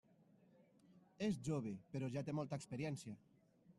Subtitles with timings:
[1.27, 3.19] És jove, però ja té molta experiència.